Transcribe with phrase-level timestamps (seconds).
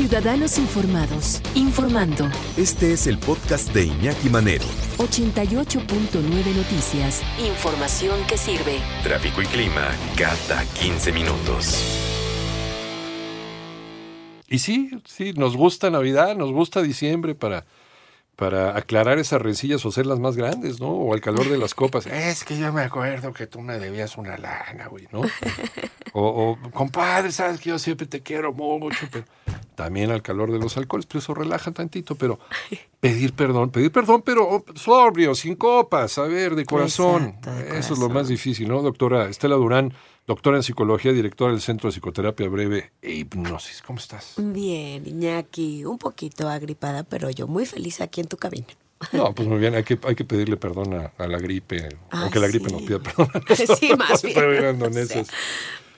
[0.00, 2.26] Ciudadanos Informados, informando.
[2.56, 4.64] Este es el podcast de Iñaki Manero.
[4.96, 7.22] 88.9 Noticias.
[7.38, 8.78] Información que sirve.
[9.02, 11.84] Tráfico y clima cada 15 minutos.
[14.48, 17.66] Y sí, sí, nos gusta Navidad, nos gusta diciembre para,
[18.40, 20.88] para aclarar esas rencillas o hacerlas más grandes, ¿no?
[20.88, 22.06] O al calor de las copas.
[22.10, 25.20] Es que yo me acuerdo que tú me debías una lana, güey, ¿no?
[26.12, 29.24] O, o, compadre, sabes que yo siempre te quiero mucho, pero
[29.76, 32.40] también al calor de los alcoholes, pero eso relaja tantito, pero
[32.98, 37.36] pedir perdón, pedir perdón, pero sobrio, sin copas, a ver, de corazón.
[37.38, 38.82] Exacto, de Eso es lo más difícil, ¿no?
[38.82, 39.94] Doctora Estela Durán,
[40.26, 43.82] doctora en psicología, directora del Centro de Psicoterapia Breve e Hipnosis.
[43.82, 44.34] ¿Cómo estás?
[44.36, 48.66] Bien, Iñaki, un poquito agripada, pero yo muy feliz aquí en tu cabina.
[49.12, 52.20] No, pues muy bien, hay que, hay que pedirle perdón a, a la gripe, Ay,
[52.22, 52.72] aunque la gripe sí.
[52.74, 53.78] nos pida perdón a nosotros.
[53.80, 54.36] Sí, más bien.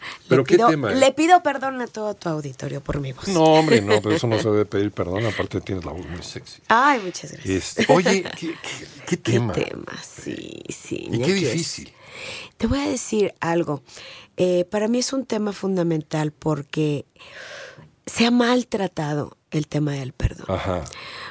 [0.29, 0.93] Pero Le qué pido- tema.
[0.93, 0.97] eh?
[0.97, 3.29] Le pido perdón a todo tu auditorio por mi voz.
[3.29, 6.23] No, hombre, no, pero eso no se debe pedir perdón, aparte tienes la voz muy
[6.23, 6.61] sexy.
[6.69, 7.79] Ay, muchas gracias.
[7.79, 9.53] Este, oye, ¿qué, qué- qué ¿Qué tema?
[9.53, 9.93] tema?
[10.03, 11.09] Sí, sí.
[11.11, 11.93] Y qué difícil.
[12.57, 13.83] Te voy a decir algo.
[14.37, 17.05] Eh, para mí es un tema fundamental porque
[18.07, 20.47] se ha maltratado el tema del perdón.
[20.49, 20.85] Ajá.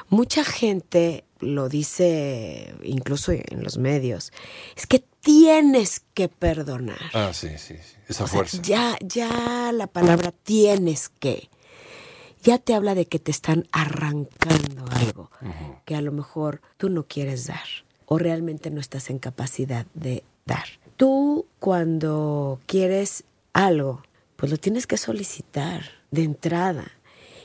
[0.08, 4.32] Mucha gente lo dice incluso en los medios.
[4.76, 6.98] Es que tienes que perdonar.
[7.14, 7.96] Ah, sí, sí, sí.
[8.08, 8.58] Esa O sea, fuerza.
[8.62, 11.48] ya, ya la palabra tienes que.
[12.42, 15.30] Ya te habla de que te están arrancando algo
[15.84, 17.62] que a lo mejor tú no quieres dar
[18.06, 20.64] o realmente no estás en capacidad de dar.
[20.96, 24.02] Tú cuando quieres algo,
[24.36, 26.90] pues lo tienes que solicitar de entrada.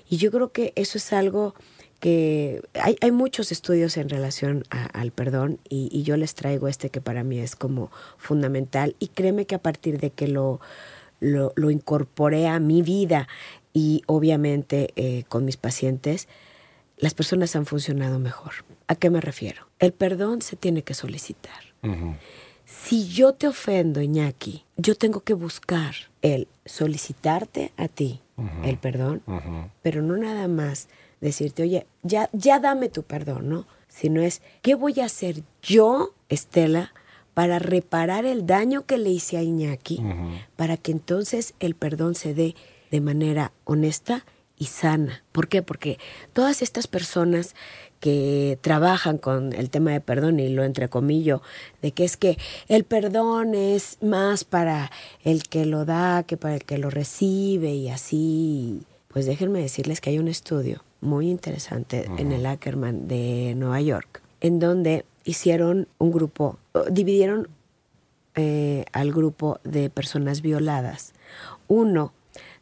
[0.09, 1.53] Y yo creo que eso es algo
[1.97, 6.67] que hay, hay muchos estudios en relación a- al perdón y, y yo les traigo
[6.67, 10.59] este que para mí es como fundamental y créeme que a partir de que lo,
[11.19, 13.27] lo, lo incorporé a mi vida
[13.73, 16.27] y obviamente eh, con mis pacientes,
[16.97, 18.53] las personas han funcionado mejor.
[18.87, 19.67] ¿A qué me refiero?
[19.79, 21.61] El perdón se tiene que solicitar.
[22.65, 28.21] Si yo te ofendo, Iñaki, yo tengo que buscar el solicitarte a ti
[28.63, 29.21] el perdón,
[29.81, 30.89] pero no nada más
[31.21, 33.65] decirte, oye, ya, ya dame tu perdón, ¿no?
[33.87, 36.93] Sino es, ¿qué voy a hacer yo, Estela,
[37.33, 40.03] para reparar el daño que le hice a Iñaki,
[40.55, 42.55] para que entonces el perdón se dé
[42.91, 44.25] de manera honesta
[44.57, 45.23] y sana?
[45.31, 45.61] ¿Por qué?
[45.61, 45.99] Porque
[46.33, 47.55] todas estas personas
[47.99, 51.41] que trabajan con el tema de perdón y lo entrecomillo,
[51.81, 54.91] de que es que el perdón es más para
[55.23, 58.83] el que lo da que para el que lo recibe y así.
[59.07, 64.21] Pues déjenme decirles que hay un estudio muy interesante en el Ackerman de Nueva York,
[64.41, 66.57] en donde hicieron un grupo,
[66.89, 67.49] dividieron
[68.35, 71.13] eh, al grupo de personas violadas.
[71.67, 72.13] Uno,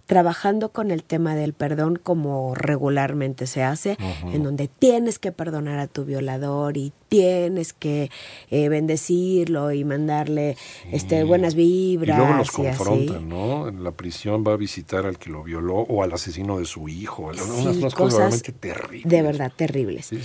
[0.06, 3.98] trabajando con el tema del perdón como regularmente se hace,
[4.32, 8.12] en donde tienes que perdonar a tu violador y tienes que
[8.52, 10.58] eh, bendecirlo y mandarle
[10.92, 12.18] este, buenas Y vibras.
[12.20, 12.78] luego los y así.
[12.78, 13.68] confrontan, ¿no?
[13.68, 16.88] En la prisión va a visitar al que lo violó o al asesino de su
[16.88, 17.24] hijo.
[17.24, 19.10] unas, Sí, unas cosas, cosas realmente terribles.
[19.10, 20.06] De verdad, terribles.
[20.06, 20.20] Sí.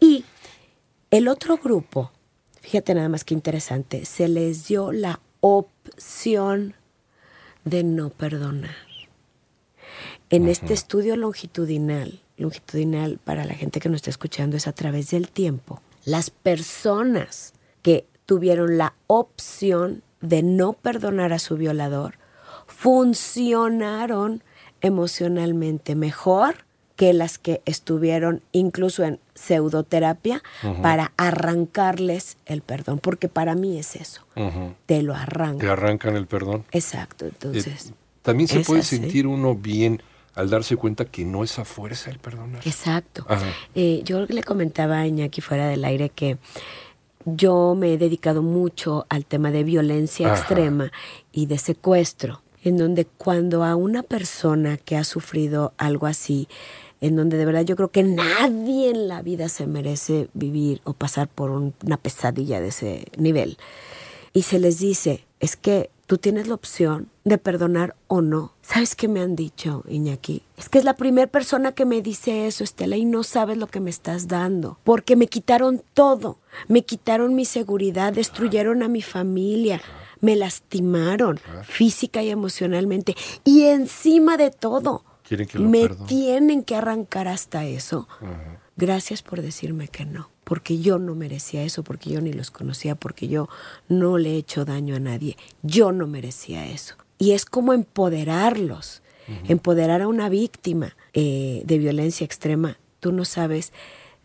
[0.00, 0.24] Y
[1.12, 2.10] el otro grupo,
[2.60, 6.74] fíjate nada más que interesante, se les dio la opción
[7.64, 8.74] de no perdonar.
[10.32, 15.10] En este estudio longitudinal, longitudinal para la gente que nos está escuchando es a través
[15.10, 22.14] del tiempo, las personas que tuvieron la opción de no perdonar a su violador
[22.66, 24.42] funcionaron
[24.80, 26.54] emocionalmente mejor
[26.96, 30.42] que las que estuvieron incluso en pseudoterapia
[30.82, 34.22] para arrancarles el perdón, porque para mí es eso,
[34.86, 35.72] te lo Te arranca.
[35.72, 36.64] arrancan el perdón.
[36.72, 37.92] Exacto, Eh, entonces,
[38.22, 38.96] También se puede así.
[38.98, 40.00] sentir uno bien
[40.34, 42.62] al darse cuenta que no es a fuerza el perdonar.
[42.66, 43.26] exacto.
[43.74, 46.38] Eh, yo le comentaba a Iñaki fuera del aire que
[47.24, 50.38] yo me he dedicado mucho al tema de violencia Ajá.
[50.40, 50.90] extrema
[51.32, 56.48] y de secuestro, en donde cuando a una persona que ha sufrido algo así,
[57.00, 60.94] en donde de verdad yo creo que nadie en la vida se merece vivir o
[60.94, 63.56] pasar por un- una pesadilla de ese nivel,
[64.32, 68.52] y se les dice, es que tú tienes la opción de perdonar o no.
[68.60, 70.42] ¿Sabes qué me han dicho, Iñaki?
[70.58, 73.66] Es que es la primera persona que me dice eso, Estela, y no sabes lo
[73.66, 74.78] que me estás dando.
[74.84, 76.36] Porque me quitaron todo.
[76.68, 79.80] Me quitaron mi seguridad, destruyeron a mi familia,
[80.20, 83.16] me lastimaron física y emocionalmente.
[83.42, 86.08] Y encima de todo, que lo me perdone.
[86.08, 88.06] tienen que arrancar hasta eso.
[88.82, 92.96] Gracias por decirme que no, porque yo no merecía eso, porque yo ni los conocía,
[92.96, 93.48] porque yo
[93.86, 95.36] no le he hecho daño a nadie.
[95.62, 96.96] Yo no merecía eso.
[97.16, 99.02] Y es como empoderarlos.
[99.46, 102.76] empoderar a una víctima eh, de violencia extrema.
[102.98, 103.72] Tú no sabes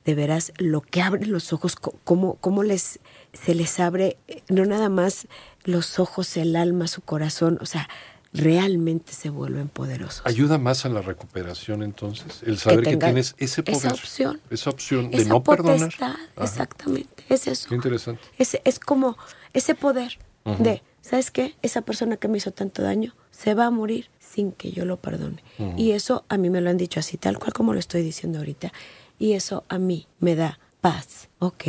[0.06, 3.00] de veras lo que abre los ojos, cómo, cómo les,
[3.33, 5.27] se les abre, eh, no nada más
[5.65, 7.88] los ojos, el alma, su corazón, o sea,
[8.34, 10.22] realmente se vuelven poderosos.
[10.26, 12.44] ¿Ayuda más a la recuperación entonces?
[12.46, 13.78] El saber que, tienes ese poder.
[13.78, 14.42] esa opción.
[14.50, 15.80] Esa opción de Esa no perdonar.
[15.80, 16.44] potestad, Ajá.
[16.44, 17.70] exactamente, es eso.
[17.70, 18.22] Qué interesante.
[18.38, 19.18] Es, es como
[19.54, 20.18] ese poder
[20.60, 21.56] de, ¿sabes qué?
[21.62, 24.98] Esa persona que me hizo tanto daño se va a morir sin que yo lo
[24.98, 25.44] perdone.
[25.76, 28.40] Y eso a mí me lo han dicho así, tal cual como lo estoy diciendo
[28.40, 28.72] ahorita.
[29.20, 31.30] Y eso a mí me da paz.
[31.40, 31.64] Ok.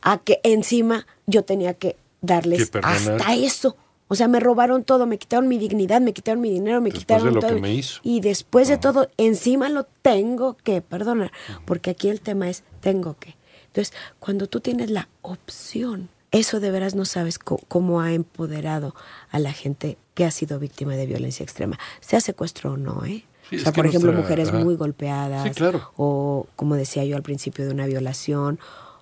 [0.00, 2.96] A que encima yo tenía que darles perdonar.
[3.20, 3.76] hasta eso.
[4.08, 7.00] O sea, me robaron todo, me quitaron mi dignidad, me quitaron mi dinero, me Después
[7.04, 7.54] quitaron de lo todo.
[7.54, 8.00] que me hizo.
[8.02, 11.30] Y después de todo, encima lo tengo que perdonar.
[11.66, 13.36] Porque aquí el tema es tengo que.
[13.66, 18.94] Entonces, cuando tú tienes la opción, eso de veras no sabes cómo ha empoderado
[19.30, 23.24] a la gente que ha sido víctima de violencia extrema, sea secuestro o no, ¿eh?
[23.50, 24.64] Sí, o sea, por ejemplo, nuestra- mujeres ajá.
[24.64, 25.44] muy golpeadas.
[25.44, 25.90] Sí, claro.
[25.96, 28.58] O, como decía yo al principio, de una violación.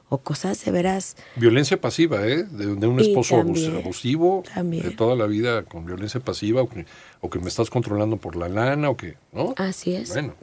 [0.09, 2.45] O cosas de veras Violencia pasiva, ¿eh?
[2.45, 4.85] De, de un esposo también, abusivo, también.
[4.85, 6.87] de toda la vida con violencia pasiva, o que,
[7.21, 9.55] o que me estás controlando por la lana, o que, ¿no?
[9.57, 10.11] Así es.
[10.11, 10.35] Bueno,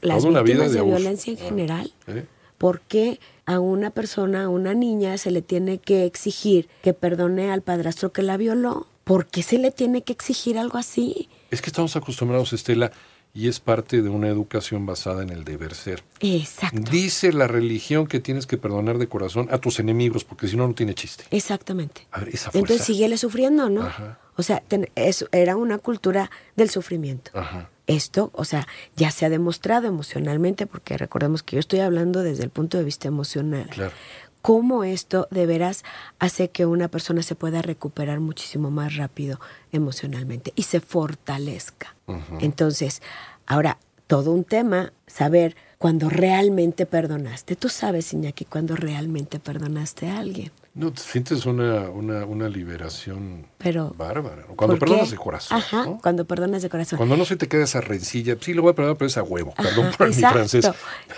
[0.00, 1.92] las toda una vida de, violencia en Ah, general.
[2.08, 2.26] ¿eh?
[2.58, 7.50] ¿Por qué a una persona, a una niña, se le tiene que exigir que perdone
[7.52, 8.88] al padrastro que la violó?
[9.04, 11.28] ¿Por qué se le tiene que exigir algo así?
[11.50, 12.92] Es que estamos acostumbrados, Estela,
[13.34, 16.04] y es parte de una educación basada en el deber ser.
[16.20, 16.90] Exacto.
[16.90, 20.66] Dice la religión que tienes que perdonar de corazón a tus enemigos, porque si no,
[20.68, 21.24] no tiene chiste.
[21.30, 22.06] Exactamente.
[22.10, 22.58] A ver, esa fuerza.
[22.58, 23.82] Entonces síguele sufriendo, ¿no?
[23.84, 24.18] Ajá.
[24.36, 24.88] O sea, ten-
[25.32, 27.30] era una cultura del sufrimiento.
[27.34, 27.68] Ajá.
[27.86, 32.44] Esto, o sea, ya se ha demostrado emocionalmente, porque recordemos que yo estoy hablando desde
[32.44, 33.68] el punto de vista emocional.
[33.70, 33.92] Claro.
[34.42, 35.84] Cómo esto de veras
[36.18, 39.38] hace que una persona se pueda recuperar muchísimo más rápido
[39.70, 41.94] emocionalmente y se fortalezca.
[42.40, 43.02] Entonces,
[43.46, 47.56] ahora, todo un tema, saber cuando realmente perdonaste.
[47.56, 50.52] Tú sabes, Iñaki, cuando realmente perdonaste a alguien.
[50.74, 54.42] No, te sientes una, una, una liberación Pero, bárbara.
[54.56, 55.10] Cuando ¿Por perdonas qué?
[55.12, 55.58] de corazón.
[55.58, 55.98] Ajá, ¿no?
[56.02, 56.96] cuando perdonas de corazón.
[56.98, 59.22] Cuando no se te queda esa rencilla, sí, lo voy a perdonar, pero es a
[59.22, 59.52] huevo.
[59.56, 60.34] Perdón Ajá, por mi exacto.
[60.38, 60.70] francés.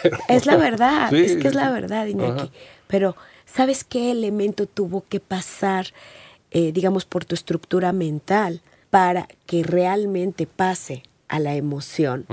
[0.02, 2.40] pero- Es la verdad, Sí, es que es la verdad, Iñaki.
[2.42, 2.50] Ajá.
[2.86, 3.16] Pero,
[3.46, 5.86] ¿sabes qué elemento tuvo que pasar,
[6.50, 12.26] eh, digamos, por tu estructura mental para que realmente pase a la emoción?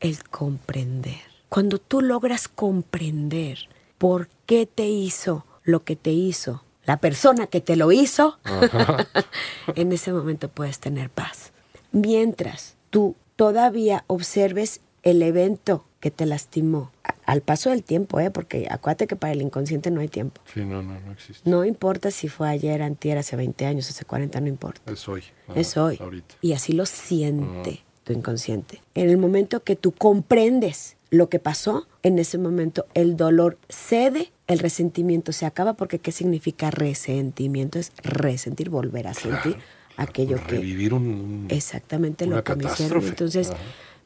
[0.00, 1.20] El comprender.
[1.48, 7.60] Cuando tú logras comprender por qué te hizo lo que te hizo, la persona que
[7.60, 8.38] te lo hizo,
[9.74, 11.52] en ese momento puedes tener paz.
[11.92, 16.92] Mientras tú todavía observes el evento que te lastimó,
[17.26, 18.30] al paso del tiempo, ¿eh?
[18.30, 20.40] porque acuérdate que para el inconsciente no hay tiempo.
[20.52, 21.48] Sí, no, no, no existe.
[21.50, 24.92] No importa si fue ayer, antier, hace 20 años, hace 40, no importa.
[24.92, 25.24] Es hoy.
[25.54, 25.98] Es hoy.
[26.00, 26.36] Ahorita.
[26.40, 28.80] Y así lo siente tu inconsciente.
[28.94, 34.30] En el momento que tú comprendes lo que pasó, en ese momento el dolor cede,
[34.46, 37.78] el resentimiento se acaba, porque ¿qué significa resentimiento?
[37.78, 39.56] Es resentir, volver a sentir
[39.96, 40.56] aquello que...
[40.56, 43.04] Revivir un, un- Exactamente una lo que me hicieron.
[43.04, 43.52] Entonces.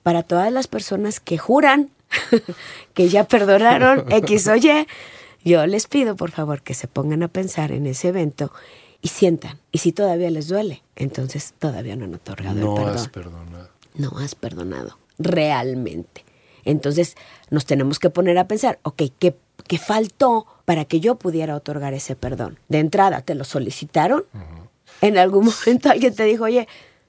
[0.02, 1.90] Para todas las personas que juran
[2.94, 4.86] que ya perdonaron X o Y,
[5.44, 8.52] yo les pido por favor que se pongan a pensar en ese evento
[9.00, 9.58] y sientan.
[9.72, 12.96] Y si todavía les duele, entonces todavía no han otorgado no el perdón.
[12.96, 13.68] has perdonado.
[13.94, 16.24] no has perdonado realmente.
[16.64, 17.16] Entonces
[17.50, 19.34] nos tenemos que poner a pensar, ok, ¿qué,
[19.66, 22.58] qué faltó para que yo pudiera otorgar ese perdón?
[22.68, 24.24] De entrada, ¿te lo solicitaron?
[25.00, 26.68] En algún momento alguien te dijo, oye,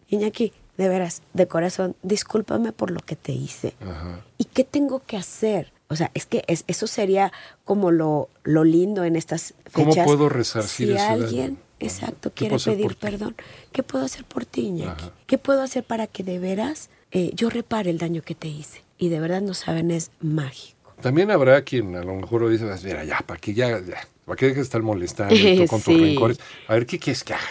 [0.10, 3.74] Iñaki, de veras, de corazón, discúlpame por lo que te hice.
[3.82, 4.22] Ajá.
[4.38, 5.72] ¿Y qué tengo que hacer?
[5.90, 7.32] O sea, es que es- eso sería
[7.66, 10.06] como lo, lo lindo en estas ¿Cómo fechas.
[10.08, 13.36] puedo resarcir si alguien, exacto, ¿Qué quiere pedir perdón,
[13.72, 15.04] ¿qué puedo hacer por ti, Iñaki?
[15.04, 15.12] Ajá.
[15.28, 18.82] ¿Qué puedo hacer para que de veras eh, yo repare el daño que te hice?
[18.98, 20.94] Y de verdad no saben, es mágico.
[21.02, 24.46] También habrá quien a lo mejor dice, mira, ya, para que ya, ya, para que
[24.46, 25.36] dejes de estar molestando
[25.70, 26.40] con tus rencores.
[26.68, 27.44] A ver, ¿qué quieres que haga?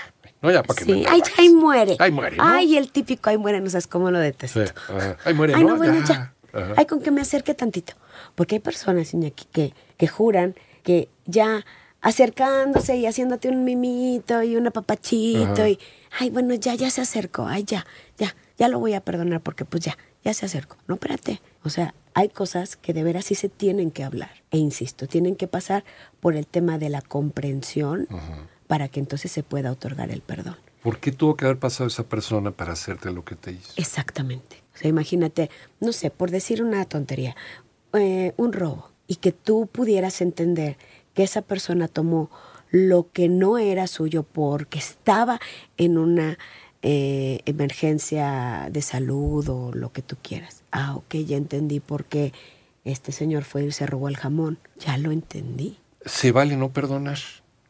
[0.42, 1.96] No, ya, para que Sí, me ay, ay, muere.
[1.98, 2.44] Ay, muere, ¿no?
[2.44, 4.64] Ay, el típico, ay, muere, no sabes cómo lo detesto.
[4.66, 5.16] Sí, ajá.
[5.24, 5.70] Ay, muere, Ay, ¿no?
[5.70, 6.34] no, bueno, Ya.
[6.52, 6.74] Ajá.
[6.76, 7.94] Ay, con que me acerque tantito.
[8.34, 11.64] Porque hay personas, Iñaki, que, que juran que ya
[12.02, 15.68] acercándose y haciéndote un mimito y un apapachito Ajá.
[15.68, 15.78] y,
[16.18, 17.86] ay, bueno, ya, ya se acercó, ay, ya,
[18.18, 20.76] ya, ya lo voy a perdonar porque pues ya, ya se acercó.
[20.88, 21.40] No, espérate.
[21.64, 24.42] O sea, hay cosas que de veras sí se tienen que hablar.
[24.50, 25.84] E insisto, tienen que pasar
[26.20, 28.08] por el tema de la comprensión
[28.72, 30.56] para que entonces se pueda otorgar el perdón.
[30.82, 33.70] ¿Por qué tuvo que haber pasado esa persona para hacerte lo que te hizo?
[33.76, 34.62] Exactamente.
[34.74, 37.36] O sea, imagínate, no sé, por decir una tontería,
[37.92, 40.78] eh, un robo, y que tú pudieras entender
[41.12, 42.30] que esa persona tomó
[42.70, 45.38] lo que no era suyo porque estaba
[45.76, 46.38] en una
[46.80, 50.62] eh, emergencia de salud o lo que tú quieras.
[50.70, 52.32] Ah, ok, ya entendí por qué
[52.86, 54.58] este señor fue y se robó el jamón.
[54.78, 55.76] Ya lo entendí.
[56.06, 57.18] Se vale no perdonar.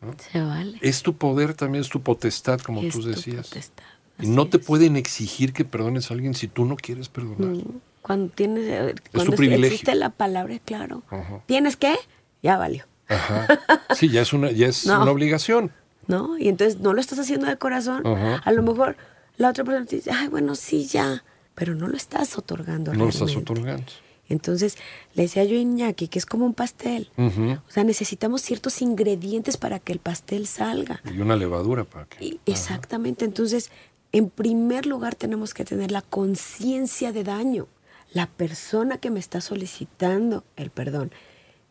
[0.03, 0.15] ¿No?
[0.33, 0.79] Se vale.
[0.83, 3.49] Es tu poder, también es tu potestad, como Es tú tu decías.
[3.49, 3.85] potestad,
[4.21, 4.67] Y no te es.
[4.67, 7.57] pueden exigir que perdones a alguien si tú no quieres perdonar.
[7.57, 9.67] Mm, Cuando tienes, eh, cuando tu privilegio.
[9.75, 11.03] existe la palabra, claro.
[11.11, 11.43] Ajá.
[11.47, 11.95] ¿Tienes qué?
[12.43, 12.85] Ya valió.
[13.09, 13.47] Ajá.
[13.95, 15.03] Sí, ya es una, ya es No.
[15.03, 15.71] una obligación.
[16.09, 16.37] ¿No?
[16.37, 18.05] Y entonces no lo estás haciendo de corazón.
[18.07, 18.37] Ajá.
[18.45, 18.97] A lo mejor
[19.37, 21.23] la otra persona te dice, ay, bueno, sí, ya.
[21.55, 22.93] Pero no lo estás otorgando.
[22.93, 23.85] No lo estás otorgando.
[24.33, 24.77] Entonces,
[25.15, 27.11] le decía yo a Iñaki que es como un pastel.
[27.17, 27.53] Ujú.
[27.53, 31.01] O sea, necesitamos ciertos ingredientes para que el pastel salga.
[31.05, 32.25] Y una levadura para que.
[32.25, 33.25] Y- exactamente.
[33.25, 33.71] Entonces,
[34.13, 37.67] en primer lugar tenemos que tener la conciencia de daño.
[38.13, 41.13] La persona que me está solicitando el perdón,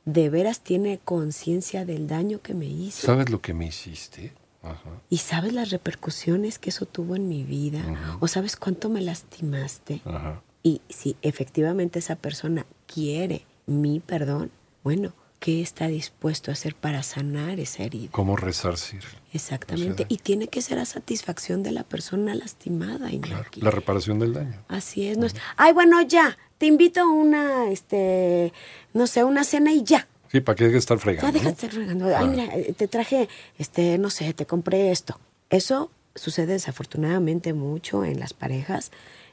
[0.06, 3.06] de veras tiene conciencia del daño que me hizo.
[3.06, 4.34] ¿Sabes lo que me hiciste?
[4.64, 4.90] Ajá.
[5.10, 7.84] ¿Y sabes las repercusiones que eso tuvo en mi vida?
[8.20, 10.02] ¿O sabes cuánto me lastimaste?
[10.06, 10.42] Ajá.
[10.64, 14.52] Y si efectivamente esa persona quiere mi perdón,
[14.84, 18.10] bueno, ¿qué está dispuesto a hacer para sanar esa herida?
[18.12, 19.02] ¿Cómo resarcir?
[19.34, 20.06] Exactamente.
[20.10, 23.16] Y tiene que ser a satisfacción de la persona lastimada, Claro.
[23.42, 23.62] Iñaki.
[23.62, 24.64] La reparación del daño.
[24.68, 25.18] Así es.
[25.18, 28.54] No es, ay, bueno, ya, te invito a una, este,
[28.94, 30.08] no sé, una cena y ya.
[30.32, 31.32] Sí, para de estar Ya fregando.
[31.32, 32.16] deja de estar fregando.
[32.16, 33.28] Ay, mira, eh, te traje,
[33.58, 35.20] este, no sé, te compré esto.
[35.50, 38.92] Eso sucede desafortunadamente mucho en las parejas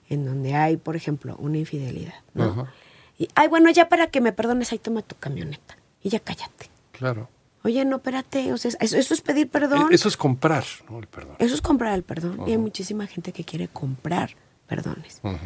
[0.08, 2.44] en donde hay, por ejemplo, una infidelidad, ¿no?
[2.44, 2.72] Ajá.
[3.18, 5.76] Y, ay, bueno, ya para que me perdones, ahí toma tu camioneta.
[6.02, 6.70] Y ya cállate.
[6.92, 7.28] Claro.
[7.64, 9.88] Oye, no, espérate, o sea, eso, eso es pedir perdón.
[9.90, 11.00] E- Eso es comprar, ¿no?
[11.00, 11.34] El perdón.
[11.40, 12.38] Eso es comprar el perdón.
[12.46, 12.60] Y hay Ajá.
[12.62, 14.36] muchísima gente que quiere comprar
[14.68, 15.20] perdones.
[15.24, 15.36] Ujú.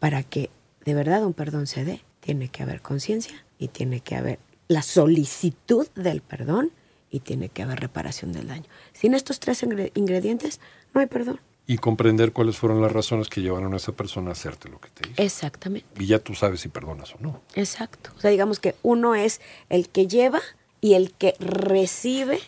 [0.00, 0.50] Para que
[0.84, 4.82] de verdad un perdón se dé, tiene que haber conciencia y tiene que haber la
[4.82, 6.72] solicitud del perdón
[7.10, 8.64] y tiene que haber reparación del daño.
[8.92, 10.60] Sin estos tres ingre- ingredientes,
[10.94, 11.40] no hay perdón.
[11.72, 14.90] Y comprender cuáles fueron las razones que llevaron a esa persona a hacerte lo que
[14.90, 15.22] te hizo.
[15.22, 15.86] Exactamente.
[15.98, 17.40] Y ya tú sabes si perdonas o no.
[17.54, 18.10] Exacto.
[18.14, 20.40] O sea, digamos que uno es el que lleva
[20.82, 22.40] y el que recibe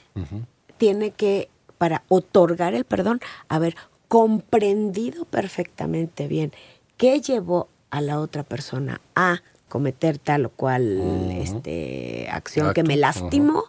[0.76, 3.76] tiene que, para otorgar el perdón, haber
[4.08, 6.52] comprendido perfectamente bien
[6.98, 9.40] qué llevó a la otra persona a
[9.70, 13.64] cometer tal o cual este, acción que me lastimó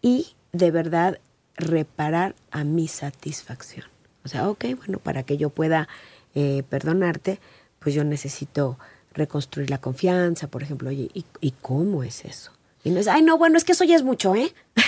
[0.00, 1.18] y de verdad
[1.56, 3.92] reparar a mi satisfacción.
[4.24, 5.88] O sea, ok, bueno, para que yo pueda
[6.34, 7.40] eh, perdonarte,
[7.78, 8.78] pues yo necesito
[9.12, 10.88] reconstruir la confianza, por ejemplo.
[10.90, 12.50] Oye, ¿y, y cómo es eso?
[12.82, 14.52] Y no es, ay, no, bueno, es que eso ya es mucho, ¿eh?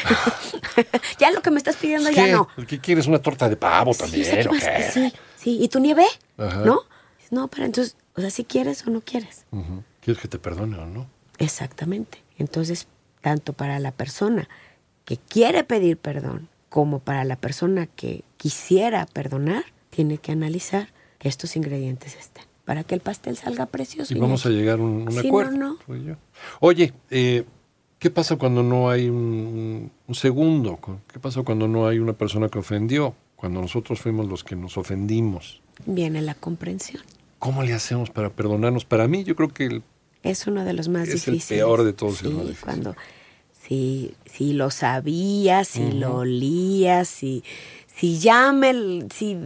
[1.18, 2.48] ya lo que me estás pidiendo ya no.
[2.66, 3.06] ¿Qué quieres?
[3.06, 4.22] ¿Una torta de pavo Sí, también?
[4.22, 4.62] o sea, ¿qué o más?
[4.64, 4.90] qué?
[4.92, 5.58] sí, sí.
[5.62, 6.04] ¿Y tu nieve?
[6.36, 6.62] Ajá.
[6.64, 6.80] ¿No?
[7.30, 9.44] No, pero entonces, o sea, si quieres o no quieres.
[10.00, 11.06] ¿Quieres que te perdone o no?
[11.38, 12.22] Exactamente.
[12.38, 12.86] Entonces,
[13.20, 14.48] tanto para la persona
[15.04, 21.26] que quiere pedir perdón como para la persona que quisiera perdonar, tiene que analizar que
[21.26, 24.12] estos ingredientes estén para que el pastel salga precioso.
[24.12, 25.52] Y vamos a llegar a un, un Si no, acuerdo.
[25.56, 25.78] no.
[25.96, 26.16] yo.
[26.60, 27.44] Oye, eh,
[27.98, 30.78] ¿qué pasa cuando no hay un, un segundo?
[31.10, 33.14] ¿Qué pasa cuando no hay una persona que ofendió?
[33.36, 35.62] Cuando nosotros fuimos los que nos ofendimos.
[35.86, 37.02] Viene la comprensión.
[37.38, 38.84] ¿Cómo le hacemos para perdonarnos?
[38.84, 39.82] Para mí, yo creo que el-
[40.22, 42.94] Es uno de los más Es el peor de todos Sí, cuando
[43.66, 47.42] si, si lo sabías, si lo olías, si,
[47.86, 49.36] si ya me, si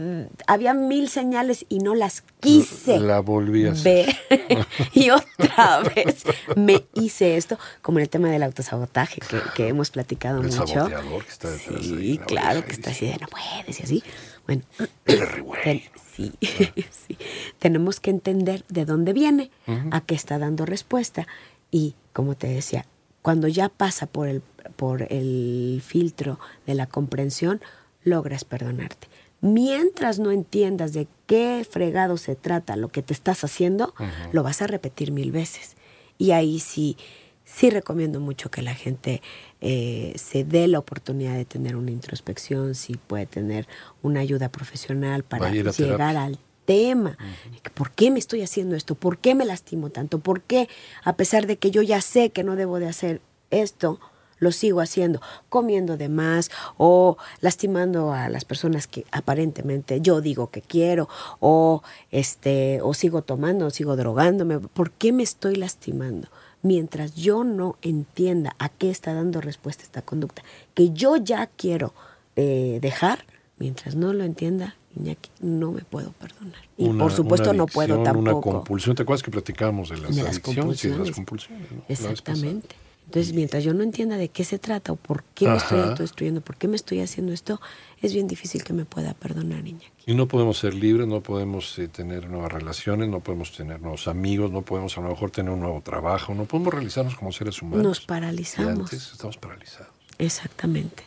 [0.47, 4.13] había mil señales y no las quise la volví a ver
[4.93, 6.23] y otra vez
[6.55, 10.67] me hice esto, como en el tema del autosabotaje que, que hemos platicado El mucho.
[10.67, 13.83] saboteador que está detrás ahí, Sí, la claro, que está así de no puedes y
[13.83, 14.03] así.
[14.45, 14.63] Bueno,
[15.63, 15.81] ten-
[16.15, 17.17] sí, sí.
[17.59, 19.49] Tenemos que entender de dónde viene,
[19.91, 21.25] a qué está dando respuesta.
[21.71, 22.85] Y, como te decía,
[23.21, 24.41] cuando ya pasa por el,
[24.75, 27.61] por el filtro de la comprensión,
[28.03, 29.07] logras perdonarte.
[29.41, 33.93] Mientras no entiendas de qué fregado se trata lo que te estás haciendo,
[34.31, 35.75] lo vas a repetir mil veces.
[36.19, 36.95] Y ahí sí,
[37.43, 39.23] sí recomiendo mucho que la gente
[39.59, 43.67] eh, se dé la oportunidad de tener una introspección, si puede tener
[44.03, 47.17] una ayuda profesional para llegar al tema.
[47.73, 48.95] ¿Por qué me estoy haciendo esto?
[48.95, 50.19] ¿Por qué me lastimo tanto?
[50.19, 50.69] ¿Por qué,
[51.03, 53.99] a pesar de que yo ya sé que no debo de hacer esto,
[54.39, 55.21] lo sigo haciendo?
[55.49, 61.07] Comiendo de más o lastimando a las personas que aparentemente yo digo que quiero
[61.39, 64.59] o este o sigo tomando, o sigo drogándome.
[64.59, 66.29] ¿Por qué me estoy lastimando?
[66.63, 70.43] Mientras yo no entienda a qué está dando respuesta esta conducta,
[70.75, 71.93] que yo ya quiero
[72.35, 73.25] eh, dejar,
[73.57, 76.59] mientras no lo entienda, Iñaki, no me puedo perdonar.
[76.77, 78.19] Y Una- por supuesto una no puedo tampoco.
[78.49, 78.95] Una compulsión.
[78.95, 81.67] ¿Te acuerdas que platicábamos de las de las adicciones y de las compulsiones.
[81.87, 82.75] Exactamente.
[83.05, 86.39] Entonces, mientras yo no entienda de qué se trata o por qué me estoy autodestruyendo,
[86.39, 87.59] por qué me estoy haciendo esto,
[88.01, 89.81] es bien difícil que me pueda perdonar, niña.
[90.05, 94.07] Y no podemos ser libres, no podemos eh, tener nuevas relaciones, no podemos tener nuevos
[94.07, 97.61] amigos, no podemos a lo mejor tener un nuevo trabajo, no podemos realizarnos como seres
[97.61, 97.83] humanos.
[97.83, 98.79] Nos Y paralizamos.
[98.93, 99.89] antes estamos paralizados.
[100.17, 101.03] Exactamente.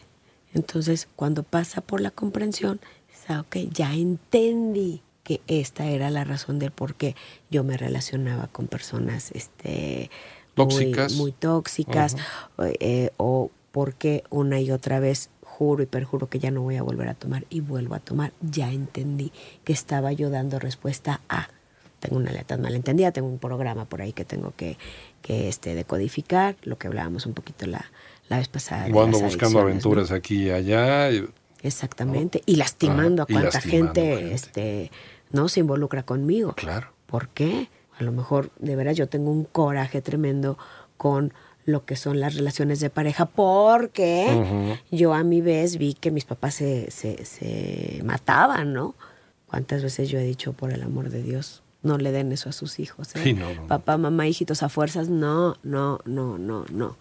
[0.53, 2.81] Entonces, cuando pasa por la comprensión,
[3.29, 7.15] ok, ya entendí que esta era la razón del por qué
[7.51, 10.11] yo me relacionaba con personas este,
[10.57, 11.13] muy- Tóxicas.
[11.15, 12.17] muy, tóxicas,
[12.57, 16.77] o, eh, o porque una y otra vez juro y perjuro que ya no voy
[16.77, 18.33] a volver a tomar y vuelvo a tomar.
[18.43, 19.33] Ya entendí
[19.65, 21.49] que estaba yo dando respuesta a.
[22.01, 24.77] Tengo una lealtad malentendida, tengo un programa por ahí que tengo que,
[25.23, 27.91] que este, decodificar, lo que hablábamos un poquito la,
[28.29, 28.87] la vez pasada.
[28.93, 31.11] O ando buscando aventuras aquí y allá.
[31.11, 31.27] y-
[31.65, 32.43] Exactamente.
[32.47, 34.35] Y lastimando Ajá, a cuánta lastimando gente, gente.
[34.35, 34.91] este
[35.33, 36.53] no se involucra conmigo.
[36.53, 36.89] Claro.
[37.07, 37.69] ¿Por qué?
[37.99, 40.59] A lo mejor, de veras, yo tengo un coraje tremendo
[40.97, 41.33] con
[41.65, 46.25] lo que son las relaciones de pareja, porque yo a mi vez vi que mis
[46.25, 48.95] papás se, se, se mataban, ¿no?
[49.47, 52.53] ¿Cuántas veces yo he dicho, por el amor de Dios, no le den eso a
[52.53, 53.15] sus hijos?
[53.17, 53.21] ¿eh?
[53.23, 53.47] Sí, no.
[53.67, 56.97] Papá, mamá, hijitos a fuerzas, no, no, no, no, no.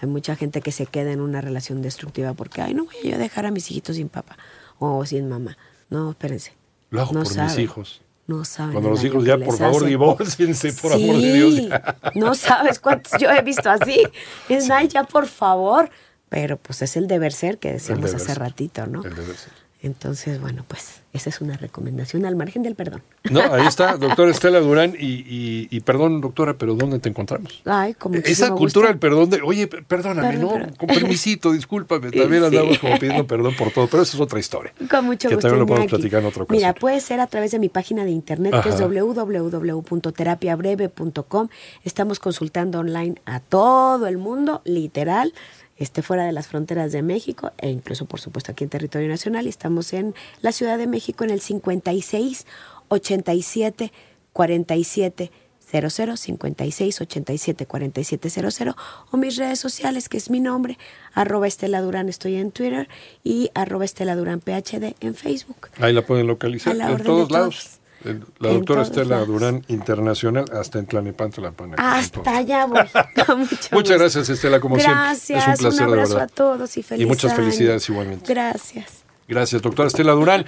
[0.00, 3.14] Hay mucha gente que se queda en una relación destructiva porque, ay, no voy yo
[3.14, 4.36] a dejar a mis hijitos sin papá
[4.78, 5.58] o sin mamá.
[5.90, 6.54] No, espérense.
[6.90, 8.02] Lo hago no por mis hijos.
[8.26, 8.72] No saben.
[8.72, 9.88] Cuando los hijos ya, por favor, hacen.
[9.88, 11.54] divórciense, por amor de Dios.
[11.54, 11.68] Sí.
[12.14, 14.02] No sabes cuántos yo he visto así.
[14.48, 15.90] Es, ay, ya, por favor.
[16.28, 18.38] Pero pues es el deber ser que decíamos hace ser.
[18.38, 19.02] ratito, ¿no?
[19.04, 19.52] El deber ser.
[19.82, 23.02] Entonces, bueno, pues esa es una recomendación al margen del perdón.
[23.30, 24.94] No, ahí está, doctora Estela Durán.
[24.98, 27.62] Y, y- y perdón, doctora, pero ¿dónde te encontramos?
[27.64, 30.52] Ay, con Esa cultura del perdón de, oye, perdóname, Perdón, ¿no?
[30.52, 30.74] perdón.
[30.76, 32.10] Con permisito, discúlpame.
[32.12, 32.46] También Sí.
[32.48, 34.74] andamos como pidiendo perdón por todo, pero eso es otra historia.
[34.90, 35.48] Con mucho que gusto.
[35.48, 36.58] también lo podemos platicar en otra ocasión.
[36.58, 41.48] Mira, puede ser a través de mi página de internet, que es www.terapiabreve.com.
[41.84, 45.32] Estamos consultando online a todo el mundo, literal,
[45.80, 49.46] esté fuera de las fronteras de México e incluso, por supuesto, aquí en territorio nacional.
[49.46, 52.46] Y estamos en la Ciudad de México en el 56
[52.88, 53.92] 87
[54.32, 55.30] 47
[55.70, 58.76] 00 56 87 47 00
[59.10, 60.78] o mis redes sociales que es mi nombre
[61.14, 62.88] arroba Estela Durán estoy en Twitter
[63.22, 67.54] y arroba Estela Durán PhD en Facebook Ahí la pueden localizar la en todos lados.
[67.54, 67.79] todos.
[68.04, 69.24] En- La doctora Estela.
[69.24, 72.78] Durán Internacional, hasta en Tlanepantla hasta allá voy
[73.36, 73.94] Muchas gusto.
[73.98, 75.52] gracias, Estela, como gracias, siempre.
[75.52, 77.36] Es un placer, de abrazo a todos y feliz muchas año.
[77.42, 78.32] felicidades igualmente.
[78.32, 80.44] gracias Gracias, doctora Estela Durán.